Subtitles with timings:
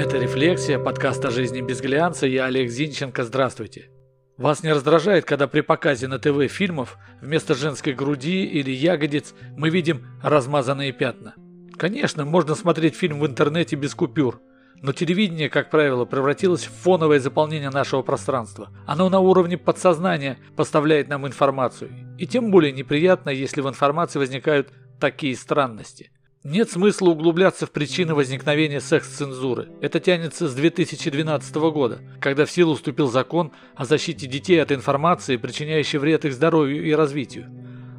[0.00, 2.26] Это «Рефлексия», подкаст о жизни без глянца.
[2.26, 3.22] Я Олег Зинченко.
[3.22, 3.90] Здравствуйте.
[4.38, 9.68] Вас не раздражает, когда при показе на ТВ фильмов вместо женской груди или ягодиц мы
[9.68, 11.34] видим размазанные пятна?
[11.76, 14.40] Конечно, можно смотреть фильм в интернете без купюр,
[14.76, 18.70] но телевидение, как правило, превратилось в фоновое заполнение нашего пространства.
[18.86, 21.90] Оно на уровне подсознания поставляет нам информацию.
[22.16, 26.10] И тем более неприятно, если в информации возникают такие странности–
[26.42, 29.68] нет смысла углубляться в причины возникновения секс-цензуры.
[29.82, 35.36] Это тянется с 2012 года, когда в силу вступил закон о защите детей от информации,
[35.36, 37.46] причиняющей вред их здоровью и развитию.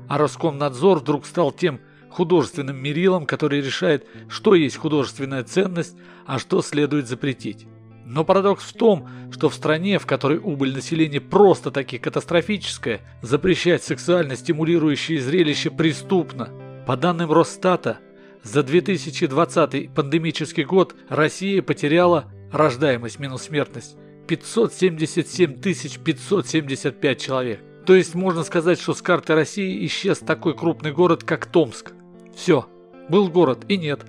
[0.09, 6.63] А Роскомнадзор вдруг стал тем художественным мерилом, который решает, что есть художественная ценность, а что
[6.63, 7.67] следует запретить.
[8.05, 14.35] Но парадокс в том, что в стране, в которой убыль населения просто-таки катастрофическая, запрещать сексуально
[14.35, 16.49] стимулирующие зрелища преступно.
[16.87, 17.99] По данным Росстата,
[18.43, 27.59] за 2020 пандемический год Россия потеряла рождаемость минус смертность 577 575 человек.
[27.85, 31.91] То есть можно сказать, что с карты России исчез такой крупный город, как Томск.
[32.35, 32.67] Все,
[33.09, 34.01] был город и нет.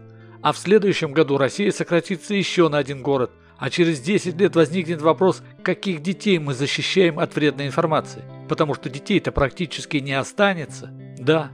[0.42, 3.30] А в следующем году Россия сократится еще на один город.
[3.58, 8.22] А через 10 лет возникнет вопрос, каких детей мы защищаем от вредной информации.
[8.48, 10.90] Потому что детей-то практически не останется.
[11.18, 11.50] Да,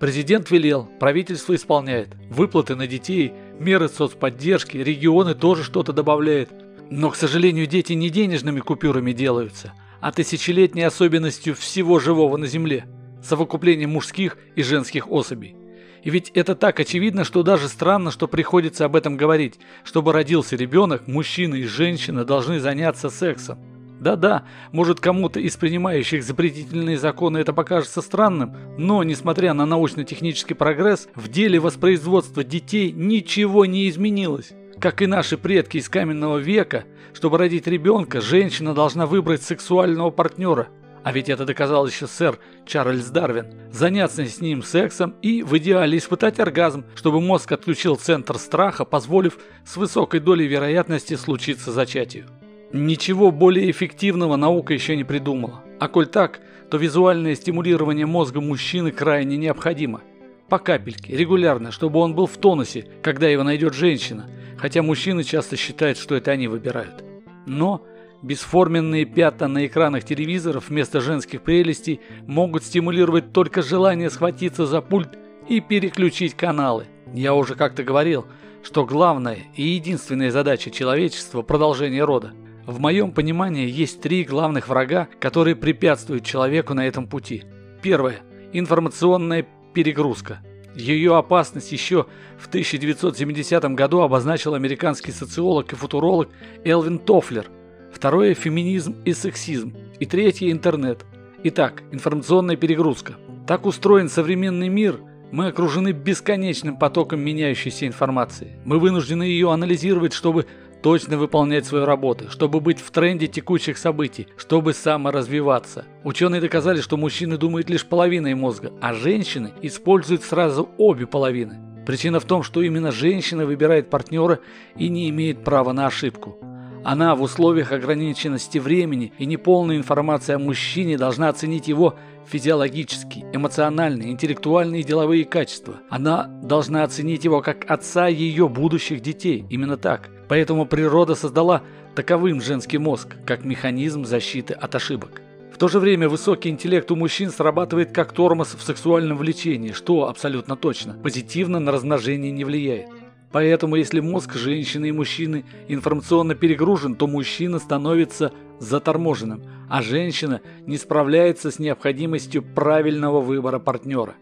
[0.00, 2.08] Президент велел, правительство исполняет.
[2.30, 6.48] Выплаты на детей, меры соцподдержки, регионы тоже что-то добавляют.
[6.90, 12.86] Но, к сожалению, дети не денежными купюрами делаются, а тысячелетней особенностью всего живого на Земле–
[13.22, 15.54] совокуплением мужских и женских особей.
[16.02, 19.58] И ведь это так очевидно, что даже странно, что приходится об этом говорить.
[19.84, 23.58] Чтобы родился ребенок, мужчина и женщина должны заняться сексом.
[24.00, 31.06] Да-да, может кому-то из принимающих запретительные законы это покажется странным, но, несмотря на научно-технический прогресс,
[31.14, 34.52] в деле воспроизводства детей ничего не изменилось.
[34.80, 40.68] Как и наши предки из каменного века, чтобы родить ребенка, женщина должна выбрать сексуального партнера.
[41.02, 43.48] А ведь это доказал еще сэр Чарльз Дарвин.
[43.70, 49.38] Заняться с ним сексом и в идеале испытать оргазм, чтобы мозг отключил центр страха, позволив
[49.66, 52.26] с высокой долей вероятности случиться зачатию.
[52.72, 55.64] Ничего более эффективного наука еще не придумала.
[55.80, 60.02] А коль так, то визуальное стимулирование мозга мужчины крайне необходимо.
[60.48, 65.56] По капельке, регулярно, чтобы он был в тонусе, когда его найдет женщина, хотя мужчины часто
[65.56, 67.02] считают, что это они выбирают.
[67.46, 67.84] Но
[68.22, 75.18] бесформенные пятна на экранах телевизоров вместо женских прелестей могут стимулировать только желание схватиться за пульт
[75.48, 76.86] и переключить каналы.
[77.12, 78.26] Я уже как-то говорил,
[78.62, 82.32] что главная и единственная задача человечества– продолжение рода.
[82.66, 87.44] В моем понимании есть три главных врага, которые препятствуют человеку на этом пути.
[87.82, 88.20] Первое–
[88.52, 90.40] информационная перегрузка.
[90.74, 92.06] Ее опасность еще
[92.38, 96.28] в 1970 году обозначил американский социолог и футуролог
[96.64, 97.46] Элвин Тофлер.
[97.92, 99.74] Второе– феминизм и сексизм.
[99.98, 101.04] И третье– интернет.
[101.42, 103.14] Итак, информационная перегрузка.
[103.46, 105.00] Так устроен современный мир–
[105.32, 108.58] мы окружены бесконечным потоком меняющейся информации.
[108.64, 110.46] Мы вынуждены ее анализировать, чтобы
[110.82, 115.84] точно выполнять свою работу, чтобы быть в тренде текущих событий, чтобы саморазвиваться.
[116.04, 121.58] Ученые доказали, что мужчины думают лишь половиной мозга, а женщины используют сразу обе половины.
[121.86, 124.40] Причина в том, что именно женщина выбирает партнера
[124.76, 126.38] и не имеет права на ошибку.
[126.82, 131.94] Она в условиях ограниченности времени и неполной информации о мужчине должна оценить его
[132.26, 135.80] физиологические, эмоциональные, интеллектуальные и деловые качества.
[135.90, 139.44] Она должна оценить его как отца ее будущих детей.
[139.50, 140.08] Именно так.
[140.28, 141.62] Поэтому природа создала
[141.94, 145.20] таковым женский мозг, как механизм защиты от ошибок.
[145.52, 150.08] В то же время высокий интеллект у мужчин срабатывает как тормоз в сексуальном влечении, что
[150.08, 152.88] абсолютно точно, позитивно на размножение не влияет.
[153.32, 160.76] Поэтому если мозг женщины и мужчины информационно перегружен, то мужчина становится заторможенным, а женщина не
[160.76, 164.14] справляется с необходимостью правильного выбора партнера.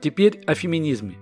[0.00, 1.16] Теперь о феминизме.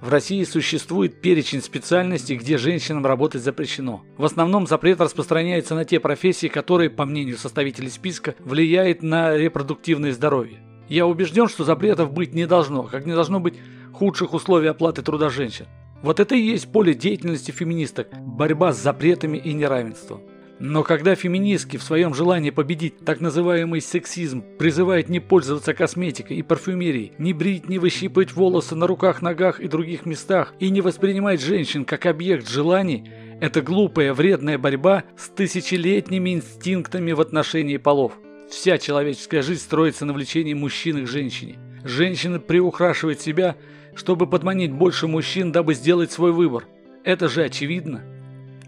[0.00, 4.02] В России существует перечень специальностей, где женщинам работать запрещено.
[4.18, 10.12] В основном запрет распространяется на те профессии, которые, по мнению составителей списка, влияют на репродуктивное
[10.12, 10.58] здоровье.
[10.88, 13.54] Я убежден, что запретов быть не должно, как не должно быть
[13.94, 15.66] худших условий оплаты труда женщин.
[16.04, 20.20] Вот это и есть поле деятельности феминисток– борьба с запретами и неравенством.
[20.58, 26.42] Но когда феминистки в своем желании победить так называемый сексизм призывают не пользоваться косметикой и
[26.42, 31.40] парфюмерией, не брить, не выщипывать волосы на руках, ногах и других местах и не воспринимать
[31.40, 33.10] женщин как объект желаний,
[33.40, 38.12] это глупая, вредная борьба с тысячелетними инстинктами в отношении полов.
[38.50, 41.56] Вся человеческая жизнь строится на влечении мужчины к женщине.
[41.82, 43.56] Женщина приукрашивает себя–
[43.94, 46.66] чтобы подманить больше мужчин, дабы сделать свой выбор.
[47.04, 48.02] Это же очевидно.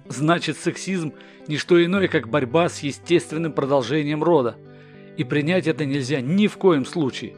[0.08, 1.12] Значит, сексизм–
[1.48, 4.56] не что иное, как борьба с естественным продолжением рода.
[5.16, 7.34] И принять это нельзя ни в коем случае.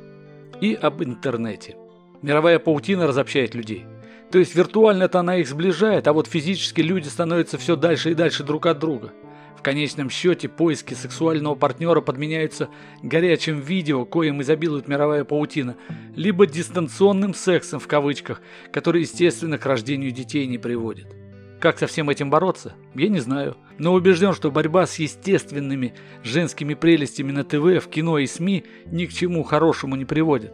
[0.60, 1.76] И об интернете.
[2.22, 3.84] Мировая паутина разобщает людей.
[4.30, 8.44] То есть виртуально-то она их сближает, а вот физически люди становятся все дальше и дальше
[8.44, 9.12] друг от друга.
[9.58, 12.68] В конечном счете поиски сексуального партнера подменяются
[13.02, 15.76] горячим видео, коим изобилует мировая паутина,
[16.14, 18.40] либо дистанционным сексом в кавычках,
[18.72, 21.08] который, естественно, к рождению детей не приводит.
[21.58, 22.74] Как со всем этим бороться?
[22.94, 23.56] Я не знаю.
[23.78, 29.06] Но убежден, что борьба с естественными женскими прелестями на ТВ, в кино и СМИ ни
[29.06, 30.52] к чему хорошему не приводит.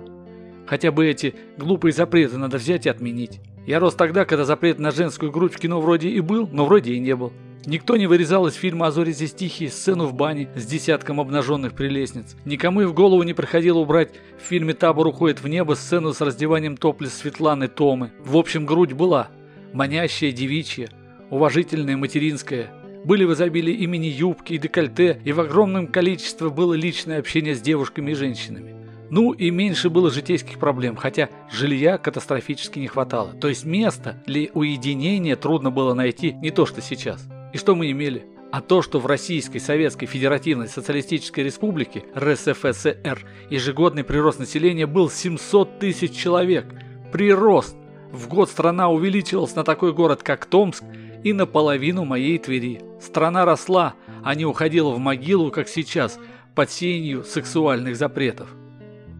[0.66, 3.40] Хотя бы эти глупые запреты надо взять и отменить.
[3.66, 6.94] Я рос тогда, когда запрет на женскую грудь в кино вроде и был, но вроде
[6.94, 7.34] и не был.
[7.66, 11.72] Никто не вырезал из фильма «А зори здесь тихие» сцену в бане с десятком обнаженных
[11.72, 12.36] прелестниц.
[12.44, 16.20] Никому и в голову не приходило убрать в фильме «Табор уходит в небо» сцену с
[16.20, 18.12] раздеванием топлес Светланы Томы.
[18.22, 19.28] В общем, грудь была.
[19.72, 20.90] Манящая, девичья,
[21.30, 22.70] уважительная, материнская.
[23.04, 27.60] Были в изобилии имени юбки и декольте, и в огромном количестве было личное общение с
[27.60, 28.74] девушками и женщинами.
[29.10, 33.32] Ну и меньше было житейских проблем, хотя жилья катастрофически не хватало.
[33.32, 37.26] То есть место для уединения трудно было найти, не то что сейчас.
[37.54, 38.26] И что мы имели?
[38.50, 45.78] А то, что в Российской Советской Федеративной Социалистической Республике РСФСР ежегодный прирост населения был 700
[45.78, 46.66] тысяч человек.
[47.12, 47.76] Прирост!
[48.10, 50.82] В год страна увеличилась на такой город, как Томск,
[51.22, 52.80] и наполовину моей Твери.
[53.00, 56.18] Страна росла, а не уходила в могилу, как сейчас,
[56.56, 58.48] под сенью сексуальных запретов.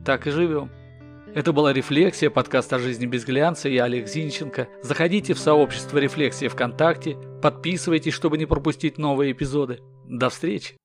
[0.05, 0.71] Так и живем.
[1.35, 3.69] Это была «Рефлексия», подкаст о жизни без глянца.
[3.69, 4.69] Я Олег Зинченко.
[4.83, 9.81] Заходите в сообщество «Рефлексия» ВКонтакте, подписывайтесь, чтобы не пропустить новые эпизоды.
[10.09, 10.79] До встречи!